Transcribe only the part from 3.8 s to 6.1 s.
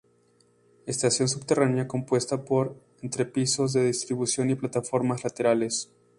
distribución y plataformas laterales.